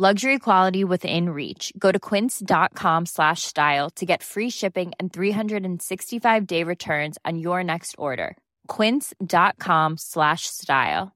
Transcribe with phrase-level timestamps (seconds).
[0.00, 1.72] Luxury quality within reach.
[1.76, 7.64] Go to quince.com slash style to get free shipping and 365 day returns on your
[7.64, 8.36] next order.
[8.68, 11.10] Quince.com slash style.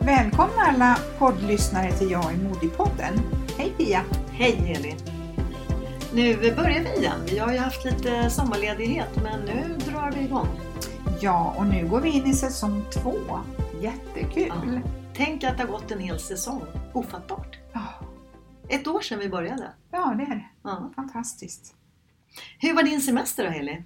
[0.00, 3.20] Välkomna alla poddlyssnare till Jag är modig-podden.
[3.58, 4.04] Hej Pia!
[4.32, 5.13] Hej Elin!
[6.14, 7.20] Nu börjar vi igen.
[7.30, 10.48] Vi har ju haft lite sommarledighet men nu drar vi igång.
[11.20, 13.14] Ja, och nu går vi in i säsong två.
[13.80, 14.52] Jättekul!
[14.84, 14.90] Ja.
[15.16, 16.62] Tänk att det har gått en hel säsong.
[16.92, 17.58] Ofattbart.
[17.72, 17.82] Ja,
[18.68, 19.70] Ett år sedan vi började.
[19.90, 20.44] ja det är det.
[20.62, 20.90] Ja.
[20.96, 21.74] Fantastiskt.
[22.58, 23.82] Hur var din semester då Heli?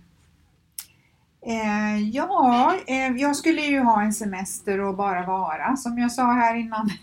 [1.46, 6.32] Eh, ja, eh, jag skulle ju ha en semester och bara vara som jag sa
[6.32, 6.90] här innan,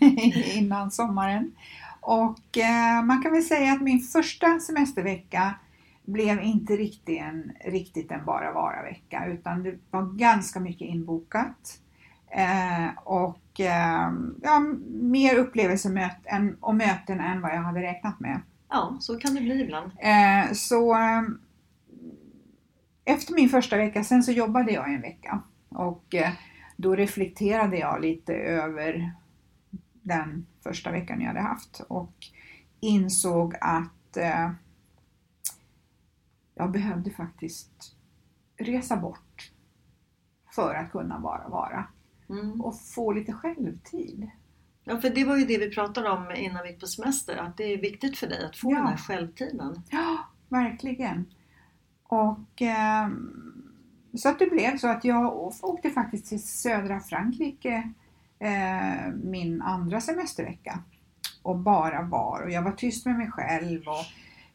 [0.54, 1.52] innan sommaren.
[2.06, 5.54] Och eh, man kan väl säga att min första semestervecka
[6.04, 11.80] blev inte riktigt en, riktigt en bara vara-vecka utan det var ganska mycket inbokat.
[12.30, 18.40] Eh, och eh, ja, mer upplevelsemöten och möten än vad jag hade räknat med.
[18.68, 19.92] Ja, så kan det bli ibland.
[20.52, 20.96] Så
[23.04, 26.14] efter min första vecka, sen så jobbade jag en vecka och
[26.76, 29.12] då reflekterade jag lite över
[30.06, 32.12] den första veckan jag hade haft och
[32.80, 34.50] insåg att eh,
[36.54, 37.96] jag behövde faktiskt
[38.56, 39.50] resa bort
[40.54, 41.84] för att kunna bara vara
[42.28, 42.60] Mm.
[42.60, 44.30] och få lite självtid.
[44.84, 47.36] Ja, för det var ju det vi pratade om innan vi gick på semester.
[47.36, 48.76] Att det är viktigt för dig att få Ja.
[48.76, 49.82] den här självtiden.
[49.90, 50.18] Ja,
[50.48, 51.26] verkligen.
[52.02, 53.62] Och ehm,
[54.14, 57.92] så att det blev så att jag åkte faktiskt till södra Frankrike
[58.38, 60.78] eh, min andra semestervecka
[61.42, 64.04] och bara var och jag var tyst med mig själv och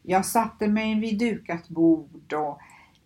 [0.02, 2.60] jag satte mig vid dukat bord och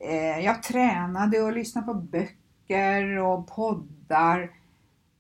[0.06, 4.50] eh, jag tränade och lyssnade på böcker och poddar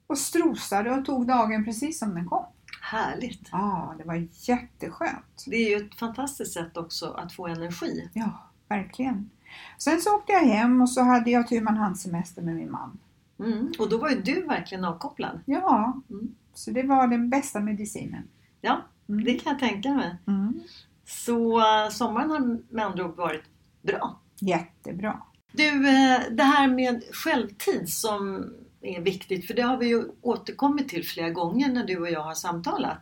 [0.06, 2.44] och strosade och tog dagen precis som den kom.
[2.82, 3.48] Härligt!
[3.52, 5.44] Ja, det var jätteskönt.
[5.46, 8.10] Det är ju ett fantastiskt sätt också att få energi.
[8.12, 8.30] Ja,
[8.68, 9.30] verkligen.
[9.78, 12.98] Sen så åkte jag hem och så hade jag tur man semester med min man.
[13.38, 13.72] Mm.
[13.78, 15.40] Och då var ju du verkligen avkopplad.
[15.46, 16.34] Ja, Mm.
[16.54, 18.22] så det var den bästa medicinen.
[18.60, 19.24] Ja, Mm.
[19.24, 20.16] det kan jag tänka mig.
[20.26, 20.60] Mm.
[21.04, 23.42] Så eh, sommaren har med andra ord varit
[23.82, 24.20] bra.
[24.40, 25.22] Jättebra.
[25.52, 28.44] Du, eh, det här med självtid som
[28.80, 32.22] är viktigt, för det har vi ju återkommit till flera gånger när du och jag
[32.22, 32.98] har samtalat.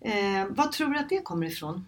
[0.00, 1.86] Eh, vad tror du att det kommer ifrån?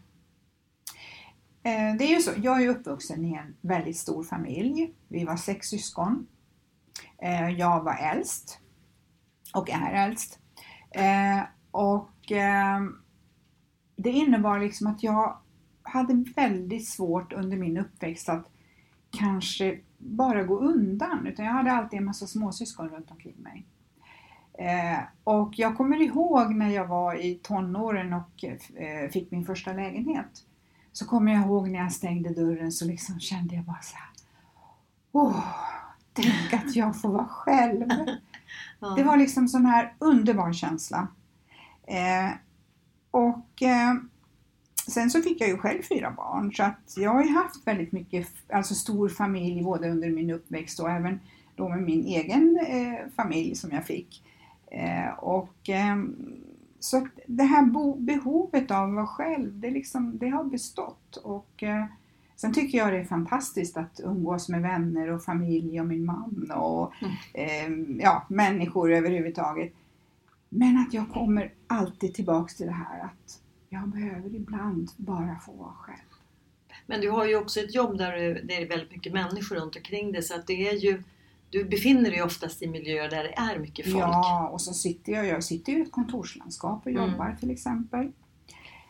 [1.63, 4.95] Eh, Det är ju så, jag är uppvuxen i en väldigt stor familj.
[5.09, 6.27] Vi var sex syskon.
[7.23, 8.61] Eh, Jag var äldst
[9.55, 10.39] och är äldst.
[10.91, 12.81] Eh, Och eh,
[13.97, 15.39] det innebar liksom att jag
[15.83, 18.47] hade väldigt svårt under min uppväxt att
[19.11, 23.67] kanske bara gå undan utan jag hade alltid en massa småsyskon runt omkring mig.
[24.59, 28.45] Eh, och jag kommer ihåg när jag var i tonåren och
[28.77, 30.45] eh, fick min första lägenhet.
[30.93, 34.11] Så kommer jag ihåg när jag stängde dörren så liksom kände jag bara så här.
[35.13, 35.45] oh,
[36.17, 37.89] tänk att jag får vara själv.
[38.81, 38.89] Ja.
[38.97, 41.09] Det var liksom sån här underbar känsla.
[41.87, 42.31] Eh,
[43.11, 43.95] och eh,
[44.87, 47.93] sen så fick jag ju själv fyra barn så att jag har ju haft väldigt
[47.93, 51.21] mycket, alltså stor familj både under min uppväxt och även
[51.57, 54.23] då med min egen eh, familj som jag fick.
[54.71, 56.17] Eh, och ehm,
[56.81, 57.63] så det här
[57.97, 61.17] behovet av att vara själv, det, liksom, det har bestått.
[61.17, 61.85] Och, eh,
[62.37, 66.51] sen tycker jag det är fantastiskt att umgås med vänner och familj och min man
[66.55, 66.93] och
[67.35, 67.69] eh,
[67.99, 69.73] ja, människor överhuvudtaget.
[70.49, 75.53] Men att jag kommer alltid tillbaks till det här att jag behöver ibland bara få
[75.53, 75.97] vara själv.
[76.87, 78.13] Men du har ju också ett jobb där
[78.45, 81.03] det är väldigt mycket människor runt omkring dig så att det är ju
[81.51, 84.05] du befinner dig oftast i miljöer där det är mycket folk.
[84.05, 87.11] Ja, och så sitter jag, jag sitter i ett kontorslandskap och Mm.
[87.11, 88.13] jobbar till exempel.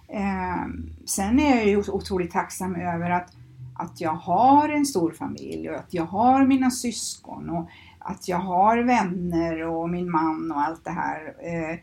[0.08, 0.66] Eh,
[1.06, 3.32] sen är jag ju otroligt tacksam över att,
[3.76, 7.68] att jag har en stor familj och att jag har mina syskon och
[7.98, 11.34] att jag har vänner och min man och allt det här.
[11.42, 11.78] Eh, eh,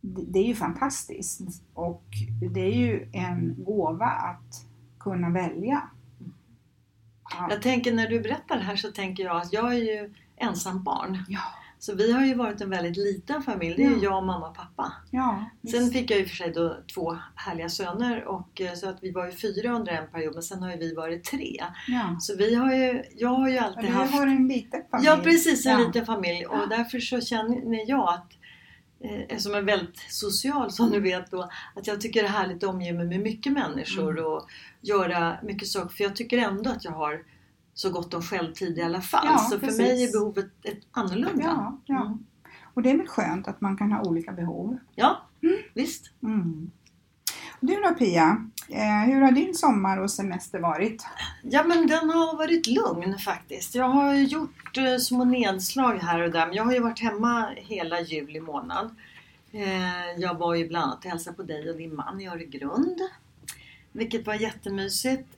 [0.00, 1.40] det, det är ju fantastiskt
[1.74, 2.04] och
[2.52, 4.66] det är ju en gåva att
[5.00, 5.82] kunna välja.
[7.38, 7.46] Ja.
[7.50, 10.82] Jag tänker när du berättar det här så tänker jag att jag är ju ensam
[10.82, 11.24] barn.
[11.28, 11.40] Ja,
[11.86, 13.74] Så vi har ju varit en väldigt liten familj.
[13.76, 14.02] Det är ju Ja.
[14.02, 14.92] jag, mamma och pappa.
[15.10, 18.98] ja, Sen fick jag och för sig då två härliga söner och eh, så att
[19.02, 21.64] vi var ju fyra under en period men sen har ju vi varit tre.
[21.88, 22.16] ja.
[22.20, 25.06] Så vi har ju, jag har ju alltid haft har en liten familj.
[25.08, 28.32] Ja precis, en liten familj och därför så känner jag att
[29.00, 32.64] eh, jag är väldigt social som du vet då Att jag tycker det är härligt
[32.64, 34.24] att omge mig med mycket människor Mm.
[34.32, 34.48] och
[34.80, 37.22] göra mycket saker för jag tycker ändå att jag har
[37.76, 39.26] så gott om självtid i alla fall.
[39.26, 39.78] Ja, så för precis.
[39.78, 41.44] mig är behovet ett annorlunda.
[41.44, 42.06] Ja, ja.
[42.06, 42.24] Mm.
[42.74, 44.78] Och det är väl skönt att man kan ha olika behov.
[44.94, 45.22] ja
[45.74, 46.10] visst.
[46.22, 46.70] Mm.
[47.60, 51.06] Du då Pia, eh, hur har din sommar och semester varit?
[51.42, 53.74] Ja men den har varit lugn faktiskt.
[53.74, 57.48] Jag har gjort eh, små nedslag här och där men jag har ju varit hemma
[57.56, 58.96] hela juli månad.
[59.52, 63.00] Eh, jag var ju bland annat och hälsade på dig och din man i Öregrund.
[63.92, 65.28] Vilket var jättemysigt.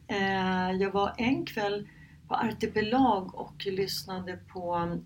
[0.81, 1.89] Jag var en kväll
[2.29, 4.97] på Artipelag och lyssnade på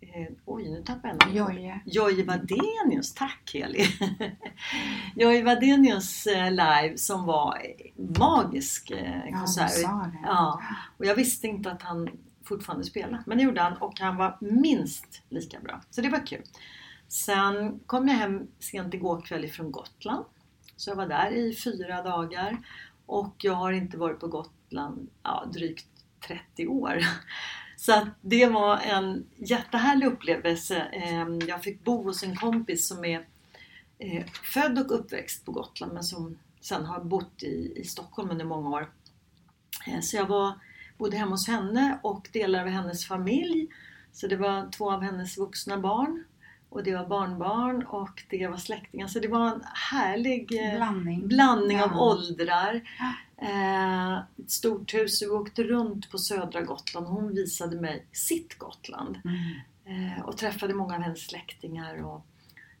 [0.00, 1.34] eh, Oj, nu tappade jag.
[1.34, 1.80] Jojje.
[1.86, 3.84] Jojje Wadenius, tack Heli!
[5.16, 7.58] Jojje Wadenius eh, live som var
[8.18, 9.74] magisk eh, Ja, konsert.
[9.74, 10.18] det.
[10.24, 10.62] Ja,
[10.96, 12.08] och jag visste inte att han
[12.44, 13.22] fortfarande spelar.
[13.26, 15.80] Men det gjorde han och han var minst lika bra.
[15.90, 16.42] Så det var kul.
[17.08, 20.24] Sen kom jag hem sent igår kväll ifrån Gotland.
[20.76, 22.56] Så jag var där i fyra dagar.
[23.06, 25.95] Och jag har inte varit på Gotland ja, drygt
[26.28, 26.98] 30 år.
[27.76, 30.76] Så att det var en jättehärlig upplevelse.
[30.80, 33.26] Ehm, Jag fick bo hos en kompis som är
[33.98, 38.44] eh, född och uppväxt på Gotland men som sen har bott i, i Stockholm under
[38.44, 38.90] många år.
[39.86, 40.52] Eh, Så jag var,
[40.98, 43.68] bodde hemma hos henne och delar av hennes familj.
[44.12, 46.24] Så det var två av hennes vuxna barn
[46.68, 49.06] och det var barnbarn och det var släktingar.
[49.06, 49.62] Så det var en
[49.92, 51.28] härlig eh, Blandning.
[51.28, 52.80] blandning av åldrar.
[53.42, 55.22] Eh, ett stort hus.
[55.22, 57.06] Vi åkte runt på södra Gotland.
[57.06, 59.18] Hon visade mig sitt Gotland.
[59.24, 60.12] Mm.
[60.14, 62.04] Eh, och träffade många av hennes släktingar.
[62.04, 62.26] Och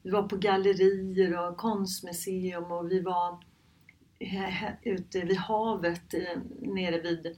[0.02, 3.38] vi var på gallerier och konstmuseum och vi var
[4.82, 7.36] ute vid havet eh, nere vid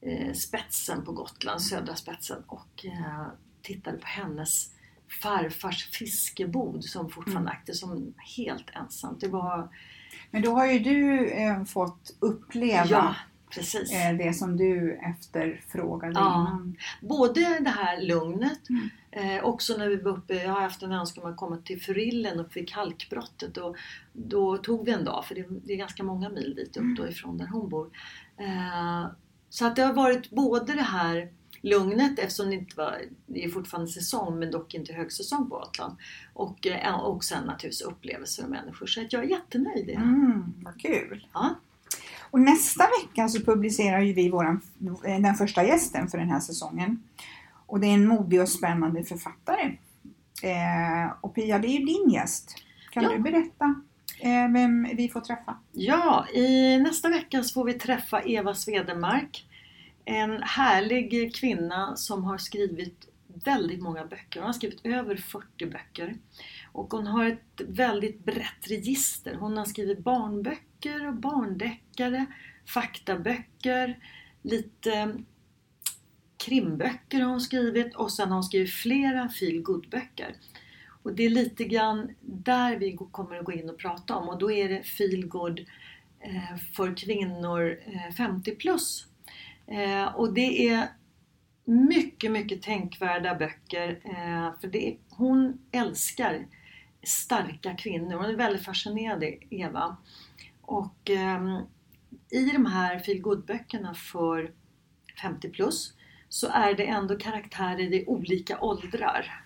[0.00, 2.86] eh, spetsen på Gotland, södra spetsen och
[3.62, 4.72] tittade på hennes
[5.22, 7.58] farfars fiskebod som fortfarande Mm.
[7.60, 9.20] aktiv som helt ensamt.
[9.20, 9.68] Det var
[10.30, 13.14] Men då har ju du eh, fått uppleva Ja,
[13.54, 13.92] precis.
[13.92, 16.26] eh, det som du efterfrågade Ja.
[16.40, 16.76] innan.
[17.02, 18.88] Både det här lugnet, Mm.
[19.38, 21.82] eh, också när vi var uppe, jag har haft en önskan om att komma till
[21.82, 23.76] Furillen och fick halkbrottet och
[24.12, 27.08] då tog vi en dag för det, det är ganska många mil dit upp då
[27.08, 27.90] ifrån där hon bor.
[28.36, 29.06] Eh,
[29.50, 31.32] så att det har varit både det här
[31.62, 32.96] lugnet eftersom det inte var,
[33.26, 35.96] det är fortfarande säsong men dock inte högsäsong på Gotland.
[36.34, 38.86] Och, eh, och sen naturligtvis upplevelser och människor.
[38.86, 39.90] Så att jag är jättenöjd.
[39.90, 41.26] Mm, vad kul!
[41.32, 41.54] Ja.
[42.30, 44.60] Och nästa vecka så publicerar ju vi våran,
[45.06, 47.02] eh, den första gästen för den här säsongen.
[47.66, 49.76] Och det är en modig och spännande författare.
[50.42, 52.54] Eh, och Pia, det är ju din gäst.
[52.90, 53.10] Kan Ja.
[53.10, 53.74] du berätta
[54.20, 55.56] eh, vem vi får träffa?
[55.72, 59.47] Ja, i nästa vecka så får vi träffa Eva Svedemark.
[60.10, 63.08] En härlig kvinna som har skrivit
[63.44, 64.40] väldigt många böcker.
[64.40, 66.16] Hon har skrivit över 40 böcker.
[66.72, 69.34] Och hon har ett väldigt brett register.
[69.34, 72.26] Hon har skrivit barnböcker och barndeckare,
[72.66, 73.98] faktaböcker,
[74.42, 75.14] lite
[76.36, 80.36] krimböcker har hon skrivit och sen har hon skrivit flera feel böcker
[81.02, 84.38] Och det är lite grann där vi kommer att gå in och prata om och
[84.38, 85.30] då är det feel
[86.20, 89.07] eh, för kvinnor eh, 50 plus.
[89.70, 90.88] Eh, och det är
[91.64, 94.00] mycket, mycket tänkvärda böcker.
[94.04, 96.46] Eh, för det hon älskar
[97.02, 98.16] starka kvinnor.
[98.16, 99.96] Hon är väldigt fascinerad, Eva.
[100.60, 101.62] Och ehm,
[102.30, 104.52] i de här feel böckerna för
[105.22, 105.94] 50 plus
[106.28, 109.44] så är det ändå karaktärer i olika åldrar.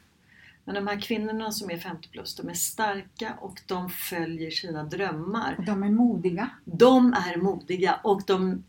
[0.65, 4.85] Men de här kvinnorna som är 50 plus, de är starka och de följer sina
[4.85, 5.55] drömmar.
[5.59, 6.51] Och de är modiga.
[6.65, 8.65] De är modiga och de,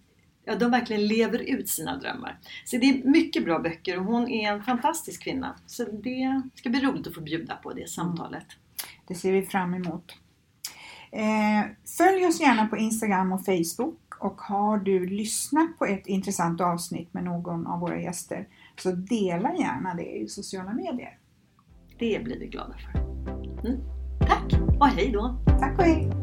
[0.46, 2.40] ja, de verkligen lever ut sina drömmar.
[2.66, 5.56] Så det är mycket bra böcker och hon är en fantastisk kvinna.
[5.66, 8.46] Så det ska bli roligt att få bjuda på det samtalet.
[9.08, 10.16] Det ser vi fram emot.
[11.12, 11.66] Eh,
[11.98, 17.14] följ oss gärna på Instagram och Facebook och har du lyssnat på ett intressant avsnitt
[17.14, 18.48] med någon av våra gäster
[18.78, 21.18] Så dela gärna det i sociala medier.
[22.00, 23.00] Det blir vi glada för.
[23.68, 23.82] Mm.
[24.20, 25.36] Tack och hej då!
[25.60, 26.23] Tack och hej!